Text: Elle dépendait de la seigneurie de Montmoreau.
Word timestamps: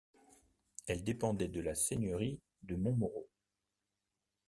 Elle 0.87 1.03
dépendait 1.03 1.47
de 1.47 1.61
la 1.61 1.75
seigneurie 1.75 2.39
de 2.63 2.75
Montmoreau. 2.75 3.27